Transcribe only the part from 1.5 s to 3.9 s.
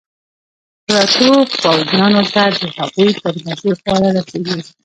پوځیانو ته د هغوی تر بسې